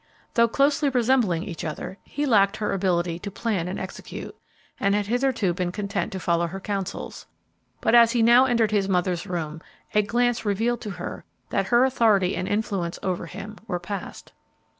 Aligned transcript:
Though 0.33 0.47
closely 0.47 0.89
resembling 0.89 1.43
each 1.43 1.63
other, 1.63 1.99
he 2.03 2.25
lacked 2.25 2.57
her 2.57 2.73
ability 2.73 3.19
to 3.19 3.29
plan 3.29 3.67
and 3.67 3.79
execute, 3.79 4.35
and 4.79 4.95
had 4.95 5.05
hitherto 5.05 5.53
been 5.53 5.71
content 5.71 6.11
to 6.13 6.19
follow 6.19 6.47
her 6.47 6.59
counsels. 6.59 7.27
But, 7.81 7.93
as 7.93 8.13
he 8.13 8.23
now 8.23 8.45
entered 8.45 8.71
his 8.71 8.89
mother's 8.89 9.27
room, 9.27 9.61
a 9.93 10.01
glance 10.01 10.43
revealed 10.43 10.81
to 10.81 10.89
her 10.89 11.23
that 11.51 11.67
her 11.67 11.85
authority 11.85 12.35
and 12.35 12.47
influence 12.47 12.97
over 13.03 13.27
him 13.27 13.57
were 13.67 13.77
past. 13.77 14.31